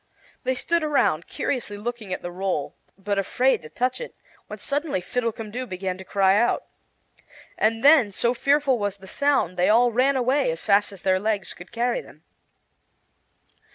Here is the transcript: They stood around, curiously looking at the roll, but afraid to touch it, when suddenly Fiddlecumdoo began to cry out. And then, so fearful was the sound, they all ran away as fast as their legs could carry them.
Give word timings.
They 0.45 0.55
stood 0.55 0.81
around, 0.83 1.27
curiously 1.27 1.77
looking 1.77 2.11
at 2.11 2.23
the 2.23 2.31
roll, 2.31 2.75
but 2.97 3.19
afraid 3.19 3.61
to 3.61 3.69
touch 3.69 4.01
it, 4.01 4.15
when 4.47 4.57
suddenly 4.57 4.99
Fiddlecumdoo 4.99 5.67
began 5.67 5.95
to 5.99 6.03
cry 6.03 6.37
out. 6.37 6.65
And 7.55 7.83
then, 7.85 8.11
so 8.11 8.33
fearful 8.33 8.79
was 8.79 8.97
the 8.97 9.05
sound, 9.05 9.57
they 9.57 9.69
all 9.69 9.91
ran 9.91 10.15
away 10.15 10.49
as 10.49 10.65
fast 10.65 10.91
as 10.91 11.03
their 11.03 11.19
legs 11.19 11.53
could 11.53 11.71
carry 11.71 12.01
them. 12.01 12.23